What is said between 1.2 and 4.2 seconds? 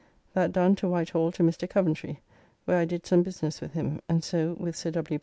to Mr. Coventry, where I did some business with him,